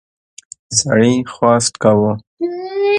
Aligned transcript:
سړي 0.79 1.13
خواست 1.33 1.73
کاوه. 1.83 2.13